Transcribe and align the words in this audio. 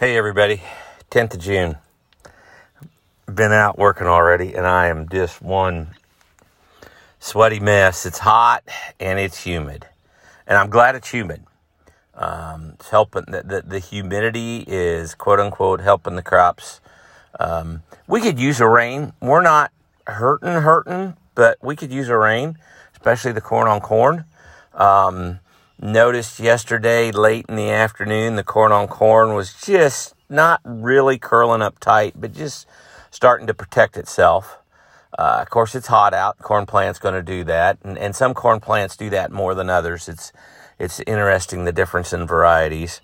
Hey 0.00 0.16
everybody, 0.16 0.62
10th 1.10 1.34
of 1.34 1.40
June. 1.40 1.76
Been 3.26 3.52
out 3.52 3.76
working 3.76 4.06
already 4.06 4.54
and 4.54 4.66
I 4.66 4.86
am 4.86 5.06
just 5.10 5.42
one 5.42 5.88
sweaty 7.18 7.60
mess. 7.60 8.06
It's 8.06 8.20
hot 8.20 8.64
and 8.98 9.18
it's 9.18 9.44
humid. 9.44 9.86
And 10.46 10.56
I'm 10.56 10.70
glad 10.70 10.94
it's 10.94 11.10
humid. 11.10 11.44
Um, 12.14 12.76
it's 12.76 12.88
helping, 12.88 13.26
the, 13.28 13.42
the, 13.42 13.60
the, 13.60 13.78
humidity 13.78 14.64
is 14.66 15.14
quote 15.14 15.38
unquote 15.38 15.82
helping 15.82 16.16
the 16.16 16.22
crops. 16.22 16.80
Um, 17.38 17.82
we 18.06 18.22
could 18.22 18.40
use 18.40 18.58
a 18.58 18.66
rain. 18.66 19.12
We're 19.20 19.42
not 19.42 19.70
hurting, 20.06 20.62
hurting, 20.62 21.14
but 21.34 21.58
we 21.60 21.76
could 21.76 21.92
use 21.92 22.08
a 22.08 22.16
rain, 22.16 22.56
especially 22.94 23.32
the 23.32 23.42
corn 23.42 23.68
on 23.68 23.82
corn. 23.82 24.24
Um, 24.72 25.40
Noticed 25.82 26.38
yesterday, 26.38 27.10
late 27.10 27.46
in 27.48 27.56
the 27.56 27.70
afternoon, 27.70 28.36
the 28.36 28.44
corn 28.44 28.70
on 28.70 28.86
corn 28.86 29.32
was 29.32 29.54
just 29.54 30.14
not 30.28 30.60
really 30.62 31.18
curling 31.18 31.62
up 31.62 31.78
tight, 31.78 32.12
but 32.20 32.34
just 32.34 32.66
starting 33.10 33.46
to 33.46 33.54
protect 33.54 33.96
itself. 33.96 34.58
Uh, 35.18 35.38
of 35.40 35.48
course, 35.48 35.74
it's 35.74 35.86
hot 35.86 36.12
out. 36.12 36.38
Corn 36.38 36.66
plant's 36.66 36.98
going 36.98 37.14
to 37.14 37.22
do 37.22 37.44
that, 37.44 37.78
and, 37.82 37.96
and 37.96 38.14
some 38.14 38.34
corn 38.34 38.60
plants 38.60 38.94
do 38.94 39.08
that 39.08 39.32
more 39.32 39.54
than 39.54 39.70
others. 39.70 40.06
It's 40.06 40.34
it's 40.78 41.00
interesting 41.00 41.64
the 41.64 41.72
difference 41.72 42.12
in 42.12 42.26
varieties. 42.26 43.00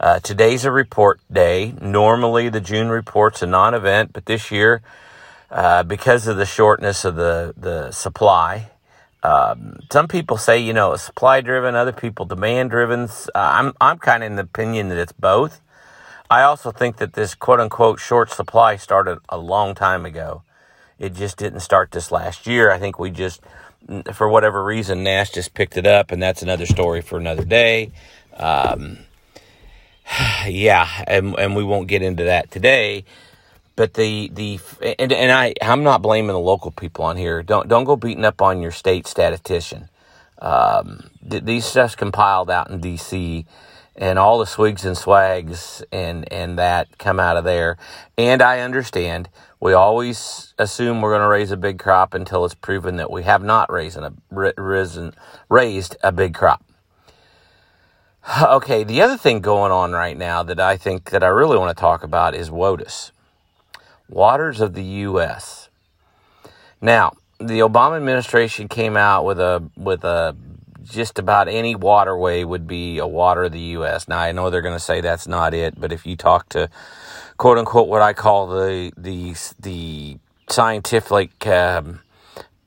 Uh, 0.00 0.18
today's 0.20 0.64
a 0.64 0.72
report 0.72 1.20
day. 1.30 1.74
Normally, 1.78 2.48
the 2.48 2.60
June 2.60 2.88
report's 2.88 3.42
a 3.42 3.46
non-event, 3.46 4.14
but 4.14 4.24
this 4.24 4.50
year, 4.50 4.80
uh, 5.50 5.82
because 5.82 6.26
of 6.26 6.38
the 6.38 6.46
shortness 6.46 7.04
of 7.04 7.16
the 7.16 7.52
the 7.54 7.92
supply, 7.92 8.70
um, 9.24 9.80
some 9.90 10.06
people 10.06 10.36
say, 10.36 10.58
you 10.58 10.74
know, 10.74 10.94
supply 10.96 11.40
driven, 11.40 11.74
other 11.74 11.92
people 11.92 12.26
demand 12.26 12.70
driven. 12.70 13.04
Uh, 13.04 13.30
I'm, 13.34 13.72
I'm 13.80 13.98
kind 13.98 14.22
of 14.22 14.26
in 14.26 14.36
the 14.36 14.42
opinion 14.42 14.90
that 14.90 14.98
it's 14.98 15.12
both. 15.12 15.62
I 16.30 16.42
also 16.42 16.70
think 16.70 16.98
that 16.98 17.14
this 17.14 17.34
quote 17.34 17.58
unquote 17.58 17.98
short 18.00 18.30
supply 18.30 18.76
started 18.76 19.18
a 19.30 19.38
long 19.38 19.74
time 19.74 20.04
ago. 20.04 20.42
It 20.98 21.14
just 21.14 21.38
didn't 21.38 21.60
start 21.60 21.90
this 21.90 22.12
last 22.12 22.46
year. 22.46 22.70
I 22.70 22.78
think 22.78 22.98
we 22.98 23.10
just, 23.10 23.40
for 24.12 24.28
whatever 24.28 24.62
reason, 24.62 25.02
NASS 25.02 25.30
just 25.30 25.54
picked 25.54 25.76
it 25.76 25.86
up, 25.86 26.12
and 26.12 26.22
that's 26.22 26.42
another 26.42 26.66
story 26.66 27.00
for 27.00 27.18
another 27.18 27.44
day. 27.44 27.92
Um, 28.36 28.98
yeah, 30.46 30.86
and, 31.06 31.34
and 31.38 31.56
we 31.56 31.64
won't 31.64 31.88
get 31.88 32.02
into 32.02 32.24
that 32.24 32.50
today 32.50 33.04
but 33.76 33.94
the 33.94 34.30
the 34.32 34.60
and, 34.98 35.12
and 35.12 35.32
I 35.32 35.54
I'm 35.60 35.82
not 35.82 36.02
blaming 36.02 36.28
the 36.28 36.38
local 36.38 36.70
people 36.70 37.04
on 37.04 37.16
here. 37.16 37.42
Don't 37.42 37.68
don't 37.68 37.84
go 37.84 37.96
beating 37.96 38.24
up 38.24 38.40
on 38.40 38.62
your 38.62 38.70
state 38.70 39.06
statistician. 39.06 39.88
Um, 40.38 41.10
th- 41.28 41.44
these 41.44 41.64
stuff's 41.64 41.94
compiled 41.94 42.50
out 42.50 42.70
in 42.70 42.80
D.C. 42.80 43.46
and 43.96 44.18
all 44.18 44.38
the 44.38 44.46
swigs 44.46 44.84
and 44.84 44.96
swags 44.96 45.82
and 45.90 46.30
and 46.32 46.58
that 46.58 46.98
come 46.98 47.18
out 47.18 47.36
of 47.36 47.44
there. 47.44 47.76
And 48.16 48.42
I 48.42 48.60
understand 48.60 49.28
we 49.58 49.72
always 49.72 50.54
assume 50.58 51.00
we're 51.00 51.12
going 51.12 51.22
to 51.22 51.28
raise 51.28 51.50
a 51.50 51.56
big 51.56 51.78
crop 51.78 52.14
until 52.14 52.44
it's 52.44 52.54
proven 52.54 52.96
that 52.96 53.10
we 53.10 53.22
have 53.24 53.42
not 53.42 53.72
raised 53.72 53.96
a 53.96 54.12
risen 54.30 55.14
raised 55.48 55.96
a 56.02 56.12
big 56.12 56.34
crop. 56.34 56.62
Okay, 58.42 58.84
the 58.84 59.02
other 59.02 59.18
thing 59.18 59.40
going 59.40 59.72
on 59.72 59.92
right 59.92 60.16
now 60.16 60.42
that 60.42 60.58
I 60.58 60.76
think 60.78 61.10
that 61.10 61.22
I 61.22 61.26
really 61.26 61.58
want 61.58 61.76
to 61.76 61.80
talk 61.80 62.02
about 62.02 62.34
is 62.34 62.48
WOTUS 62.48 63.10
waters 64.14 64.60
of 64.60 64.74
the 64.74 64.84
U.S. 64.84 65.68
Now, 66.80 67.12
the 67.38 67.60
Obama 67.60 67.96
administration 67.96 68.68
came 68.68 68.96
out 68.96 69.24
with 69.24 69.40
a 69.40 69.62
with 69.76 70.04
a 70.04 70.36
just 70.84 71.18
about 71.18 71.48
any 71.48 71.74
waterway 71.74 72.44
would 72.44 72.66
be 72.66 72.98
a 72.98 73.06
water 73.06 73.44
of 73.44 73.52
the 73.52 73.60
U.S. 73.78 74.06
Now, 74.06 74.18
I 74.18 74.32
know 74.32 74.50
they're 74.50 74.62
going 74.62 74.76
to 74.76 74.80
say 74.80 75.00
that's 75.00 75.26
not 75.26 75.52
it, 75.52 75.80
but 75.80 75.92
if 75.92 76.06
you 76.06 76.16
talk 76.16 76.48
to 76.50 76.70
quote 77.36 77.58
unquote 77.58 77.88
what 77.88 78.02
I 78.02 78.12
call 78.12 78.46
the 78.46 78.92
the 78.96 79.34
the 79.58 80.18
scientific 80.48 81.46
um, 81.46 82.00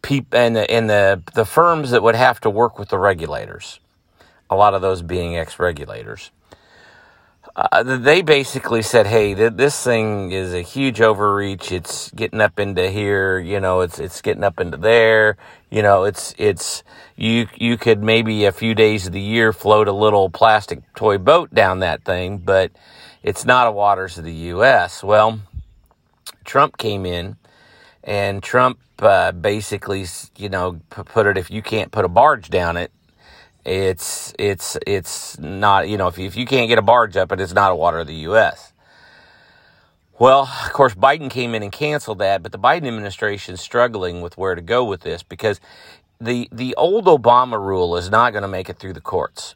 peep 0.02 0.34
and 0.34 0.56
the 0.56 0.70
and 0.70 0.90
the 0.90 1.24
the 1.34 1.46
firms 1.46 1.92
that 1.92 2.04
would 2.04 2.16
have 2.16 2.42
to 2.42 2.50
work 2.50 2.78
with 2.78 2.90
the 2.90 3.00
regulators, 3.00 3.80
a 4.50 4.56
lot 4.56 4.74
of 4.74 4.82
those 4.82 5.02
being 5.02 5.38
ex 5.38 5.60
regulators 5.60 6.32
uh, 7.58 7.82
they 7.82 8.22
basically 8.22 8.84
said, 8.84 9.08
"Hey, 9.08 9.34
th- 9.34 9.54
this 9.56 9.84
thing 9.84 10.32
is 10.32 10.54
a 10.54 10.62
huge 10.62 11.02
overreach. 11.02 11.72
It's 11.72 12.12
getting 12.12 12.40
up 12.40 12.60
into 12.60 12.88
here. 12.92 13.40
You 13.40 13.60
know, 13.60 13.82
it's 13.82 13.98
it's 13.98 14.22
getting 14.22 14.44
up 14.44 14.60
into 14.60 14.78
there. 14.78 15.38
You 15.72 15.82
know, 15.82 16.04
it's 16.04 16.36
it's 16.38 16.84
you 17.16 17.48
you 17.56 17.76
could 17.78 18.04
maybe 18.04 18.46
a 18.46 18.52
few 18.52 18.76
days 18.76 19.08
of 19.08 19.14
the 19.14 19.22
year 19.22 19.54
float 19.54 19.88
a 19.88 19.92
little 19.92 20.30
plastic 20.30 20.82
toy 20.94 21.18
boat 21.18 21.52
down 21.52 21.80
that 21.80 22.04
thing, 22.04 22.38
but 22.38 22.72
it's 23.24 23.44
not 23.44 23.66
a 23.66 23.72
waters 23.72 24.20
of 24.20 24.24
the 24.24 24.34
U.S." 24.54 25.04
Well, 25.04 25.40
Trump 26.46 26.78
came 26.78 27.08
in, 27.08 27.38
and 28.04 28.44
Trump 28.44 28.78
uh, 29.00 29.32
basically, 29.32 30.06
you 30.38 30.50
know, 30.50 30.80
put 30.92 31.26
it 31.26 31.40
if 31.40 31.50
you 31.50 31.64
can't 31.64 31.92
put 31.92 32.06
a 32.06 32.10
barge 32.10 32.52
down 32.52 32.78
it, 32.78 32.92
it's 33.68 34.34
it's 34.40 34.78
it's 34.88 35.38
not 35.40 35.90
you 35.90 35.98
know 35.98 36.08
if 36.08 36.18
you, 36.18 36.26
if 36.26 36.38
you 36.38 36.46
can't 36.46 36.70
get 36.70 36.80
a 36.80 36.82
barge 36.82 37.18
up 37.18 37.32
it, 37.34 37.42
it's 37.42 37.54
not 37.54 37.72
a 37.72 37.76
water 37.76 38.00
of 38.00 38.08
the 38.08 38.16
U.S. 38.16 38.72
Well, 40.18 40.50
of 40.66 40.74
course, 40.74 40.96
Biden 40.96 41.30
came 41.30 41.54
in 41.54 41.62
and 41.62 41.72
canceled 41.72 42.20
that, 42.20 42.42
but 42.42 42.52
the 42.52 42.58
Biden 42.58 42.88
administration 42.88 43.54
is 43.54 43.62
struggling 43.62 44.22
with 44.22 44.38
where 44.38 44.56
to 44.56 44.62
go 44.62 44.86
with 44.86 45.02
this 45.02 45.22
because 45.22 45.60
the 46.20 46.48
the 46.52 46.74
old 46.76 47.06
Obama 47.06 47.60
rule 47.62 47.98
is 47.98 48.10
not 48.10 48.32
going 48.32 48.42
to 48.42 48.48
make 48.48 48.70
it 48.70 48.80
through 48.80 48.94
the 48.94 49.02
courts. 49.02 49.54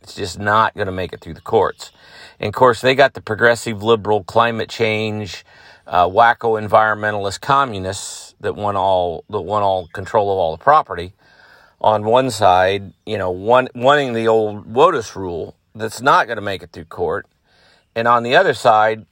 It's 0.00 0.14
just 0.14 0.38
not 0.38 0.74
going 0.74 0.86
to 0.86 0.92
make 0.92 1.12
it 1.12 1.20
through 1.20 1.34
the 1.34 1.40
courts. 1.40 1.90
And 2.38 2.48
of 2.48 2.54
course, 2.54 2.80
they 2.80 2.94
got 2.94 3.14
the 3.14 3.20
progressive 3.20 3.82
liberal 3.82 4.22
climate 4.22 4.68
change, 4.68 5.44
uh, 5.86 6.06
wacko 6.08 6.60
environmentalist 6.62 7.40
communists 7.40 8.34
that 8.40 8.54
want 8.54 8.76
all 8.76 9.24
that 9.28 9.40
want 9.40 9.64
all 9.64 9.88
control 9.88 10.30
of 10.30 10.38
all 10.38 10.56
the 10.56 10.62
property 10.62 11.14
on 11.84 12.02
one 12.02 12.30
side, 12.30 12.94
you 13.04 13.18
know, 13.18 13.30
one, 13.30 13.68
wanting 13.74 14.14
the 14.14 14.26
old 14.26 14.72
WOTUS 14.72 15.14
rule 15.14 15.54
that's 15.74 16.00
not 16.00 16.26
going 16.26 16.36
to 16.36 16.42
make 16.42 16.62
it 16.62 16.72
through 16.72 16.86
court. 16.86 17.26
And 17.94 18.08
on 18.08 18.22
the 18.22 18.36
other 18.36 18.54
side, 18.54 19.04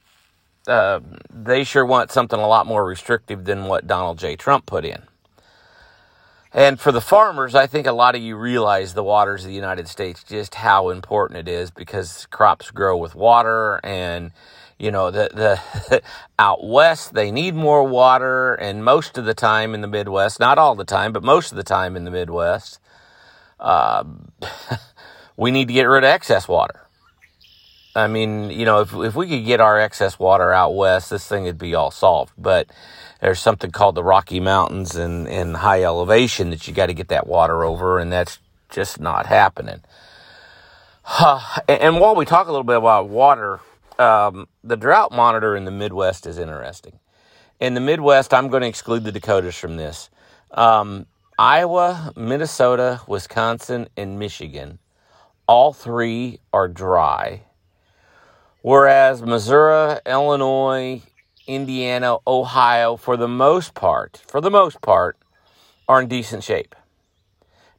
uh, 0.67 0.99
they 1.29 1.63
sure 1.63 1.85
want 1.85 2.11
something 2.11 2.39
a 2.39 2.47
lot 2.47 2.65
more 2.65 2.83
restrictive 2.83 3.45
than 3.45 3.65
what 3.65 3.85
Donald 3.85 4.17
J. 4.17 4.35
Trump 4.35 4.65
put 4.65 4.85
in. 4.85 5.03
And 6.51 6.79
for 6.79 6.91
the 6.91 6.99
farmers, 6.99 7.53
I 7.53 7.67
think 7.67 7.85
a 7.85 7.91
lot 7.91 8.15
of 8.15 8.23
you 8.23 8.35
realize 8.35 8.95
the 8.95 9.03
waters 9.03 9.43
of 9.43 9.49
the 9.49 9.55
United 9.55 9.87
States 9.87 10.23
just 10.23 10.55
how 10.55 10.89
important 10.89 11.47
it 11.47 11.47
is 11.47 11.69
because 11.69 12.25
crops 12.31 12.71
grow 12.71 12.97
with 12.97 13.13
water 13.13 13.79
and 13.83 14.31
you 14.79 14.91
know 14.91 15.11
the 15.11 15.29
the 15.33 16.01
out 16.39 16.65
west 16.65 17.13
they 17.13 17.31
need 17.31 17.55
more 17.55 17.83
water 17.83 18.55
and 18.55 18.83
most 18.83 19.17
of 19.17 19.25
the 19.25 19.33
time 19.33 19.73
in 19.73 19.81
the 19.81 19.87
midwest 19.87 20.39
not 20.39 20.57
all 20.57 20.75
the 20.75 20.85
time 20.85 21.13
but 21.13 21.23
most 21.23 21.51
of 21.51 21.57
the 21.57 21.63
time 21.63 21.95
in 21.95 22.05
the 22.05 22.11
midwest 22.11 22.79
uh, 23.59 24.03
we 25.37 25.51
need 25.51 25.67
to 25.67 25.73
get 25.73 25.83
rid 25.83 26.03
of 26.03 26.09
excess 26.09 26.47
water. 26.47 26.81
I 27.95 28.07
mean 28.07 28.49
you 28.49 28.65
know 28.65 28.81
if, 28.81 28.93
if 28.93 29.15
we 29.15 29.27
could 29.27 29.45
get 29.45 29.61
our 29.61 29.79
excess 29.79 30.17
water 30.19 30.51
out 30.51 30.75
west 30.75 31.09
this 31.11 31.27
thing 31.27 31.43
would 31.43 31.57
be 31.57 31.75
all 31.75 31.91
solved. 31.91 32.33
But 32.37 32.67
there's 33.21 33.39
something 33.39 33.71
called 33.71 33.95
the 33.95 34.03
rocky 34.03 34.39
mountains 34.39 34.95
and, 34.95 35.27
and 35.27 35.57
high 35.57 35.83
elevation 35.83 36.49
that 36.49 36.67
you 36.67 36.73
got 36.73 36.87
to 36.87 36.93
get 36.93 37.07
that 37.07 37.27
water 37.27 37.63
over 37.63 37.99
and 37.99 38.11
that's 38.11 38.39
just 38.69 38.99
not 38.99 39.27
happening. 39.27 39.81
And 41.67 41.99
while 41.99 42.15
we 42.15 42.25
talk 42.25 42.47
a 42.47 42.51
little 42.51 42.63
bit 42.63 42.77
about 42.77 43.07
water 43.09 43.59
um, 44.03 44.47
the 44.63 44.75
drought 44.75 45.11
monitor 45.11 45.55
in 45.55 45.65
the 45.65 45.71
Midwest 45.71 46.27
is 46.27 46.37
interesting. 46.37 46.99
In 47.59 47.73
the 47.73 47.79
Midwest, 47.79 48.33
I'm 48.33 48.49
going 48.49 48.61
to 48.61 48.67
exclude 48.67 49.03
the 49.03 49.11
Dakotas 49.11 49.55
from 49.55 49.77
this. 49.77 50.09
Um, 50.51 51.05
Iowa, 51.39 52.11
Minnesota, 52.15 53.01
Wisconsin, 53.07 53.87
and 53.95 54.19
Michigan, 54.19 54.79
all 55.47 55.73
three 55.73 56.39
are 56.51 56.67
dry. 56.67 57.43
Whereas 58.61 59.21
Missouri, 59.21 59.99
Illinois, 60.05 61.01
Indiana, 61.47 62.17
Ohio, 62.27 62.95
for 62.97 63.17
the 63.17 63.27
most 63.27 63.73
part, 63.73 64.21
for 64.27 64.41
the 64.41 64.51
most 64.51 64.81
part, 64.81 65.17
are 65.87 66.01
in 66.01 66.07
decent 66.07 66.43
shape. 66.43 66.75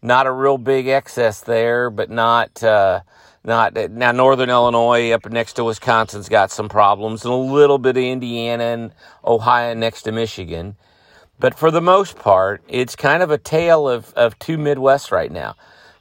Not 0.02 0.26
a 0.26 0.32
real 0.32 0.58
big 0.58 0.88
excess 0.88 1.40
there, 1.40 1.88
but 1.88 2.10
not 2.10 2.62
uh, 2.62 3.00
not 3.44 3.74
now, 3.90 4.12
Northern 4.12 4.50
Illinois 4.50 5.12
up 5.12 5.30
next 5.30 5.54
to 5.54 5.64
Wisconsin's 5.64 6.28
got 6.28 6.50
some 6.50 6.68
problems, 6.68 7.24
and 7.24 7.34
a 7.34 7.36
little 7.36 7.78
bit 7.78 7.96
of 7.96 8.02
Indiana 8.02 8.64
and 8.64 8.92
Ohio 9.24 9.74
next 9.74 10.02
to 10.02 10.12
Michigan. 10.12 10.76
But 11.38 11.58
for 11.58 11.70
the 11.70 11.82
most 11.82 12.16
part, 12.16 12.62
it's 12.68 12.96
kind 12.96 13.22
of 13.22 13.30
a 13.30 13.38
tale 13.38 13.88
of, 13.88 14.12
of 14.14 14.38
two 14.38 14.58
Midwest 14.58 15.12
right 15.12 15.32
now. 15.32 15.56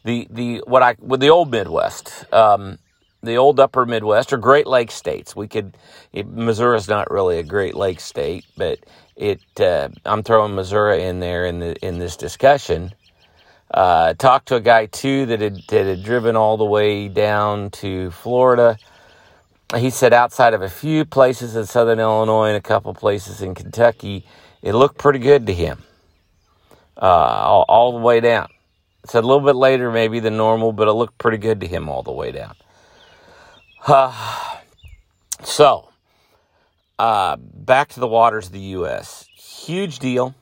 The 0.05 0.27
the 0.29 0.63
what 0.67 0.83
I 0.83 0.95
with 0.99 1.19
the 1.21 1.29
old 1.29 1.51
Midwest, 1.51 2.25
um, 2.33 2.79
the 3.23 3.37
old 3.37 3.59
Upper 3.59 3.85
Midwest 3.85 4.33
or 4.33 4.37
Great 4.37 4.67
Lakes 4.67 4.95
states. 4.95 5.35
We 5.35 5.47
could 5.47 5.77
it, 6.13 6.27
Missouri's 6.27 6.89
not 6.89 7.11
really 7.11 7.39
a 7.39 7.43
Great 7.43 7.75
Lakes 7.75 8.03
state, 8.03 8.45
but 8.57 8.79
it 9.15 9.41
uh, 9.59 9.89
I'm 10.05 10.23
throwing 10.23 10.55
Missouri 10.55 11.03
in 11.03 11.19
there 11.19 11.45
in 11.45 11.59
the 11.59 11.75
in 11.85 11.99
this 11.99 12.17
discussion 12.17 12.93
uh, 13.73 14.13
talked 14.13 14.49
to 14.49 14.55
a 14.55 14.61
guy 14.61 14.85
too 14.85 15.25
that 15.27 15.41
had, 15.41 15.57
that 15.69 15.85
had 15.85 16.03
driven 16.03 16.35
all 16.35 16.57
the 16.57 16.65
way 16.65 17.07
down 17.07 17.71
to 17.71 18.11
Florida 18.11 18.77
he 19.77 19.89
said 19.89 20.13
outside 20.13 20.53
of 20.53 20.61
a 20.61 20.69
few 20.69 21.05
places 21.05 21.55
in 21.55 21.65
southern 21.65 21.99
Illinois 21.99 22.49
and 22.49 22.57
a 22.57 22.61
couple 22.61 22.93
places 22.93 23.41
in 23.41 23.55
Kentucky, 23.55 24.25
it 24.61 24.73
looked 24.73 24.97
pretty 24.97 25.19
good 25.19 25.47
to 25.47 25.53
him 25.53 25.83
uh, 26.97 27.05
all, 27.05 27.65
all, 27.67 27.91
the 27.93 27.99
way 27.99 28.19
down. 28.19 28.49
Said 29.05 29.23
a 29.23 29.27
little 29.27 29.45
bit 29.45 29.55
later 29.55 29.91
maybe 29.91 30.19
than 30.19 30.37
normal, 30.37 30.71
but 30.71 30.87
it 30.87 30.93
looked 30.93 31.17
pretty 31.17 31.37
good 31.37 31.61
to 31.61 31.67
him 31.67 31.89
all 31.89 32.03
the 32.03 32.11
way 32.11 32.31
down. 32.31 32.55
Uh, 33.85 34.57
so, 35.43 35.89
uh, 36.99 37.37
back 37.37 37.89
to 37.89 37.99
the 37.99 38.07
waters 38.07 38.47
of 38.47 38.53
the 38.53 38.59
U.S. 38.59 39.27
Huge 39.35 39.99
deal. 39.99 40.35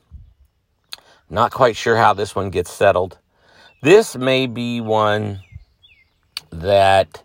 Not 1.29 1.51
quite 1.51 1.77
sure 1.77 1.95
how 1.95 2.13
this 2.13 2.35
one 2.35 2.49
gets 2.49 2.71
settled. 2.71 3.17
This 3.83 4.15
may 4.15 4.45
be 4.45 4.79
one 4.79 5.41
that 6.51 7.23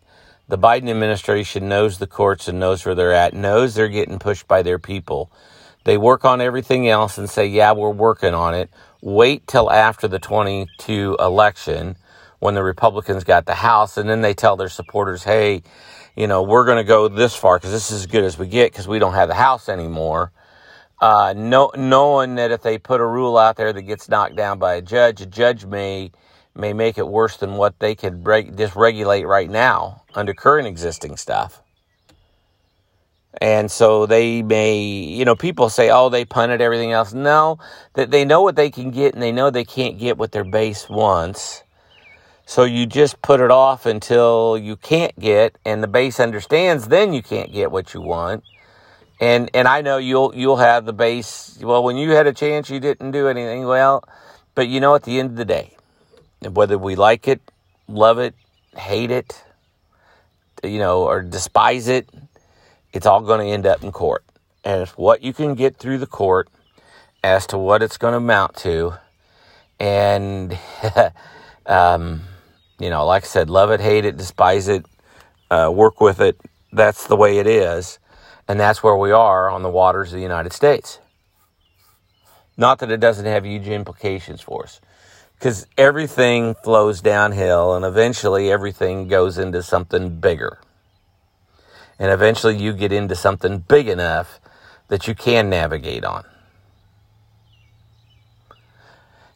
the 0.49 0.57
Biden 0.57 0.89
administration 0.89 1.69
knows 1.69 1.99
the 1.99 2.07
courts 2.07 2.49
and 2.49 2.59
knows 2.59 2.87
where 2.87 2.95
they're 2.95 3.13
at, 3.13 3.35
knows 3.35 3.75
they're 3.75 3.89
getting 3.89 4.19
pushed 4.19 4.49
by 4.49 4.63
their 4.63 4.79
people. 4.79 5.31
They 5.85 5.99
work 5.99 6.25
on 6.25 6.41
everything 6.41 6.89
else 6.89 7.19
and 7.19 7.29
say, 7.29 7.47
yeah, 7.47 7.73
we're 7.73 7.91
working 7.91 8.33
on 8.33 8.55
it. 8.55 8.71
Wait 9.03 9.47
till 9.47 9.71
after 9.71 10.09
the 10.09 10.19
22 10.19 11.19
election 11.21 11.97
when 12.39 12.55
the 12.55 12.63
Republicans 12.63 13.23
got 13.23 13.45
the 13.45 13.55
House, 13.55 13.99
and 13.99 14.09
then 14.09 14.23
they 14.23 14.33
tell 14.33 14.57
their 14.57 14.71
supporters, 14.71 15.25
hey, 15.25 15.63
you 16.17 16.27
know, 16.27 16.43
we're 16.43 16.65
going 16.65 16.79
to 16.79 16.85
go 16.85 17.07
this 17.09 17.37
far 17.37 17.59
because 17.59 17.73
this 17.73 17.91
is 17.91 18.01
as 18.01 18.07
good 18.07 18.25
as 18.25 18.39
we 18.39 18.47
get 18.47 18.73
because 18.73 18.89
we 18.89 18.99
don't 18.99 19.13
have 19.13 19.29
the 19.29 19.35
House 19.35 19.69
anymore. 19.69 20.33
Uh, 21.03 21.35
no, 21.37 21.71
knowing 21.77 22.37
that 22.37 22.51
if 22.51 22.63
they 22.63 22.79
put 22.79 23.03
a 23.03 23.07
rule 23.07 23.37
out 23.37 23.57
there 23.57 23.75
that 23.75 23.83
gets 23.83 24.09
knocked 24.09 24.37
down 24.37 24.59
by 24.59 24.77
a 24.77 24.81
judge, 24.81 25.21
a 25.21 25.27
judge 25.27 25.67
may 25.67 26.11
may 26.57 26.73
make 26.73 26.99
it 26.99 27.07
worse 27.07 27.37
than 27.37 27.55
what 27.55 27.79
they 27.79 27.95
could 27.95 28.27
reg- 28.27 28.57
just 28.57 28.77
regulate 28.77 29.25
right 29.25 29.51
now 29.51 30.03
under 30.15 30.35
current 30.35 30.67
existing 30.67 31.17
stuff. 31.17 31.63
And 33.41 33.71
so 33.71 34.07
they 34.07 34.43
may, 34.43 34.81
you 34.81 35.25
know, 35.25 35.37
people 35.37 35.69
say, 35.69 35.91
oh, 35.91 36.09
they 36.09 36.25
punted 36.25 36.61
everything 36.61 36.93
else. 36.93 37.13
No, 37.13 37.59
that 37.95 38.11
they 38.11 38.25
know 38.25 38.41
what 38.41 38.57
they 38.57 38.71
can 38.71 38.91
get 38.91 39.13
and 39.15 39.23
they 39.23 39.33
know 39.33 39.51
they 39.51 39.65
can't 39.65 39.99
get 39.99 40.17
what 40.17 40.33
their 40.33 40.45
base 40.45 40.89
wants. 40.89 41.63
So 42.47 42.63
you 42.65 42.87
just 42.87 43.21
put 43.23 43.41
it 43.41 43.51
off 43.51 43.87
until 43.87 44.57
you 44.57 44.77
can't 44.77 45.19
get, 45.19 45.59
and 45.65 45.83
the 45.83 45.89
base 45.89 46.21
understands 46.21 46.87
then 46.89 47.13
you 47.13 47.21
can't 47.21 47.53
get 47.53 47.73
what 47.73 47.93
you 47.93 48.01
want. 48.01 48.45
And 49.21 49.51
and 49.53 49.67
I 49.67 49.81
know 49.81 49.99
you'll 49.99 50.33
you'll 50.35 50.59
have 50.59 50.87
the 50.87 50.93
base. 50.93 51.59
Well, 51.61 51.83
when 51.83 51.97
you 51.97 52.11
had 52.11 52.27
a 52.27 52.33
chance, 52.33 52.71
you 52.71 52.79
didn't 52.79 53.11
do 53.11 53.29
anything. 53.29 53.67
Well, 53.67 54.05
but 54.55 54.69
you 54.69 54.79
know, 54.79 54.95
at 54.95 55.03
the 55.03 55.19
end 55.19 55.31
of 55.31 55.37
the 55.37 55.45
day, 55.45 55.76
whether 56.55 56.79
we 56.79 56.97
like 56.97 57.29
it, 57.29 57.41
love 57.89 58.19
it, 58.19 58.35
hate 58.77 59.11
it, 59.11 59.43
you 60.63 60.79
know, 60.79 61.03
or 61.03 61.23
despise 61.23 61.89
it, 61.89 62.09
it's 62.93 63.07
all 63.07 63.21
going 63.21 63.41
to 63.41 63.53
end 63.53 63.67
up 63.67 63.83
in 63.83 63.93
court. 63.93 64.25
And 64.65 64.83
it's 64.83 64.93
what 64.93 65.23
you 65.23 65.33
can 65.33 65.55
get 65.55 65.77
through 65.77 65.99
the 65.99 66.07
court 66.07 66.49
as 67.23 67.47
to 67.49 67.59
what 67.59 67.83
it's 67.83 67.97
going 67.99 68.13
to 68.13 68.19
amount 68.19 68.57
to. 68.57 68.95
And, 69.79 70.59
um, 71.67 72.23
you 72.79 72.91
know, 72.91 73.07
like 73.07 73.25
I 73.25 73.27
said, 73.27 73.51
love 73.51 73.71
it, 73.71 73.81
hate 73.81 74.05
it, 74.05 74.17
despise 74.17 74.69
it, 74.69 74.85
uh, 75.51 75.71
work 75.73 76.01
with 76.01 76.21
it. 76.21 76.41
That's 76.73 77.07
the 77.07 77.17
way 77.17 77.39
it 77.39 77.47
is. 77.47 77.99
And 78.49 78.59
that's 78.59 78.83
where 78.83 78.97
we 78.97 79.11
are 79.11 79.51
on 79.51 79.63
the 79.63 79.71
waters 79.71 80.13
of 80.13 80.17
the 80.17 80.23
United 80.23 80.53
States. 80.53 80.99
Not 82.57 82.79
that 82.79 82.91
it 82.91 83.01
doesn't 83.01 83.27
have 83.27 83.45
huge 83.45 83.69
implications 83.69 84.41
for 84.41 84.65
us 84.65 84.81
because 85.39 85.67
everything 85.77 86.55
flows 86.55 87.01
downhill 87.01 87.75
and 87.75 87.85
eventually 87.85 88.51
everything 88.51 89.09
goes 89.09 89.39
into 89.39 89.63
something 89.63 90.19
bigger. 90.19 90.59
And 91.99 92.11
eventually 92.11 92.57
you 92.57 92.73
get 92.73 92.93
into 92.93 93.15
something 93.15 93.59
big 93.59 93.89
enough 93.89 94.41
that 94.89 95.07
you 95.09 95.15
can 95.15 95.49
navigate 95.51 96.05
on. 96.05 96.25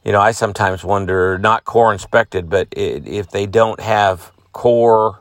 You 0.05 0.13
know, 0.13 0.21
I 0.21 0.33
sometimes 0.33 0.83
wonder, 0.83 1.39
not 1.39 1.65
Corps 1.65 1.93
inspected, 1.93 2.49
but 2.49 2.69
if 2.73 3.31
they 3.31 3.47
don't 3.47 3.81
have 3.81 4.33
Corps 4.53 5.21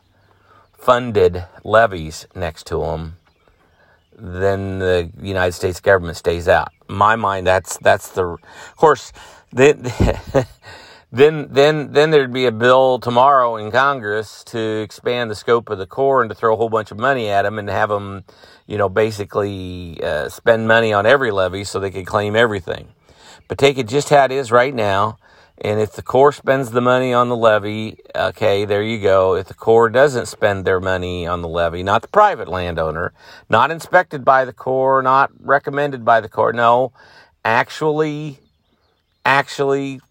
funded 0.73 1.45
levees 1.65 2.25
next 2.33 2.67
to 2.67 2.79
them, 2.79 3.17
then 4.17 4.79
the 4.79 5.11
United 5.21 5.51
States 5.51 5.79
government 5.79 6.17
stays 6.17 6.47
out. 6.47 6.71
In 6.87 6.95
my 6.95 7.15
mind, 7.15 7.45
that's 7.47 7.77
that's 7.77 8.09
the. 8.09 8.25
Of 8.25 8.75
course, 8.75 9.11
then 9.51 9.83
then 11.11 11.47
then 11.51 11.91
then 11.91 12.11
there'd 12.11 12.33
be 12.33 12.45
a 12.45 12.51
bill 12.51 12.99
tomorrow 12.99 13.55
in 13.55 13.71
Congress 13.71 14.43
to 14.45 14.81
expand 14.81 15.31
the 15.31 15.35
scope 15.35 15.69
of 15.69 15.77
the 15.77 15.87
Corps 15.87 16.21
and 16.21 16.29
to 16.29 16.35
throw 16.35 16.53
a 16.53 16.57
whole 16.57 16.69
bunch 16.69 16.91
of 16.91 16.99
money 16.99 17.29
at 17.29 17.43
them 17.43 17.57
and 17.57 17.69
have 17.69 17.89
them, 17.89 18.23
you 18.67 18.77
know, 18.77 18.89
basically 18.89 19.99
uh, 20.03 20.29
spend 20.29 20.67
money 20.67 20.93
on 20.93 21.05
every 21.05 21.31
levee 21.31 21.63
so 21.63 21.79
they 21.79 21.91
could 21.91 22.05
claim 22.05 22.35
everything. 22.35 22.89
But 23.47 23.57
take 23.57 23.77
it 23.77 23.87
just 23.87 24.09
how 24.09 24.25
it 24.25 24.31
is 24.31 24.51
right 24.51 24.73
now. 24.73 25.17
And 25.61 25.81
if 25.81 25.91
the 25.93 26.01
Corps 26.01 26.31
spends 26.31 26.71
the 26.71 26.79
money 26.79 27.13
on 27.13 27.27
the 27.27 27.35
levee, 27.35 27.97
okay, 28.15 28.63
there 28.63 28.81
you 28.81 28.97
go. 29.01 29.35
If 29.35 29.47
the 29.47 29.53
Corps 29.53 29.89
doesn't 29.89 30.27
spend 30.27 30.63
their 30.63 30.79
money 30.79 31.27
on 31.27 31.41
the 31.41 31.49
levee, 31.49 31.83
not 31.83 32.01
the 32.01 32.07
private 32.07 32.47
landowner, 32.47 33.11
not 33.49 33.69
inspected 33.69 34.23
by 34.23 34.45
the 34.45 34.53
Corps, 34.53 35.01
not 35.01 35.31
recommended 35.41 36.05
by 36.05 36.21
the 36.21 36.29
Corps, 36.29 36.53
no, 36.53 36.93
actually 37.43 38.39
actually 39.25 40.01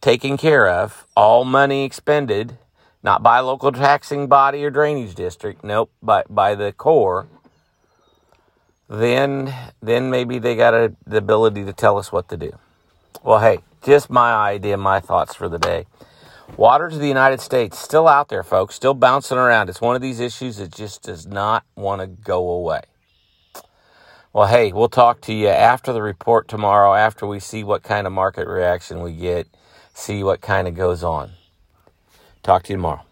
taken 0.00 0.36
care 0.36 0.68
of, 0.68 1.06
all 1.16 1.44
money 1.44 1.84
expended, 1.84 2.58
not 3.02 3.22
by 3.22 3.40
local 3.40 3.72
taxing 3.72 4.26
body 4.26 4.64
or 4.64 4.70
drainage 4.70 5.14
district, 5.14 5.64
nope, 5.64 5.90
by, 6.02 6.24
by 6.28 6.54
the 6.54 6.72
Corps, 6.72 7.26
then 8.88 9.54
then 9.80 10.10
maybe 10.10 10.38
they 10.38 10.54
got 10.54 10.74
a, 10.74 10.94
the 11.06 11.16
ability 11.16 11.64
to 11.64 11.72
tell 11.72 11.96
us 11.96 12.12
what 12.12 12.28
to 12.28 12.36
do. 12.36 12.50
Well, 13.22 13.38
hey, 13.38 13.60
just 13.82 14.10
my 14.10 14.32
idea, 14.32 14.76
my 14.76 15.00
thoughts 15.00 15.34
for 15.34 15.48
the 15.48 15.58
day. 15.58 15.86
Waters 16.56 16.94
of 16.94 17.00
the 17.00 17.08
United 17.08 17.40
States 17.40 17.78
still 17.78 18.06
out 18.06 18.28
there, 18.28 18.42
folks, 18.42 18.74
still 18.74 18.92
bouncing 18.92 19.38
around. 19.38 19.70
It's 19.70 19.80
one 19.80 19.96
of 19.96 20.02
these 20.02 20.20
issues 20.20 20.58
that 20.58 20.70
just 20.70 21.02
does 21.02 21.26
not 21.26 21.64
want 21.74 22.02
to 22.02 22.06
go 22.06 22.50
away. 22.50 22.82
Well, 24.34 24.46
hey, 24.48 24.72
we'll 24.72 24.88
talk 24.88 25.20
to 25.22 25.34
you 25.34 25.48
after 25.48 25.92
the 25.92 26.00
report 26.00 26.48
tomorrow, 26.48 26.94
after 26.94 27.26
we 27.26 27.38
see 27.38 27.62
what 27.64 27.82
kind 27.82 28.06
of 28.06 28.14
market 28.14 28.48
reaction 28.48 29.02
we 29.02 29.12
get, 29.12 29.46
see 29.92 30.22
what 30.24 30.40
kind 30.40 30.66
of 30.66 30.74
goes 30.74 31.04
on. 31.04 31.32
Talk 32.42 32.62
to 32.62 32.72
you 32.72 32.76
tomorrow. 32.78 33.02